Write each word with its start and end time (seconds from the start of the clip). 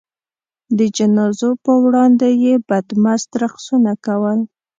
د 0.77 0.79
جنازو 0.97 1.49
په 1.65 1.73
وړاندې 1.83 2.27
یې 2.43 2.53
بدمست 2.69 3.29
رقصونه 3.43 3.91
وکړل. 3.95 4.39